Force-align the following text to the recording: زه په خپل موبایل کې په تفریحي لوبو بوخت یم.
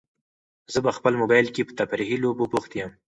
زه 0.73 0.79
په 0.85 0.91
خپل 0.97 1.13
موبایل 1.21 1.47
کې 1.53 1.67
په 1.67 1.73
تفریحي 1.79 2.17
لوبو 2.23 2.43
بوخت 2.51 2.71
یم. 2.79 2.91